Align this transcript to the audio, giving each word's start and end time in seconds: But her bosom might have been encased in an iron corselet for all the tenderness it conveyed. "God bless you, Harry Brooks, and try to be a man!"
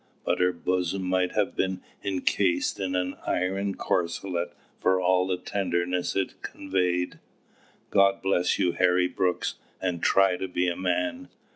But 0.25 0.39
her 0.39 0.51
bosom 0.51 1.03
might 1.03 1.33
have 1.33 1.55
been 1.55 1.79
encased 2.03 2.79
in 2.79 2.95
an 2.95 3.17
iron 3.27 3.75
corselet 3.75 4.51
for 4.79 4.99
all 4.99 5.27
the 5.27 5.37
tenderness 5.37 6.15
it 6.15 6.41
conveyed. 6.41 7.19
"God 7.91 8.19
bless 8.23 8.57
you, 8.57 8.71
Harry 8.71 9.07
Brooks, 9.07 9.59
and 9.79 10.01
try 10.01 10.37
to 10.37 10.47
be 10.47 10.67
a 10.67 10.75
man!" 10.75 11.29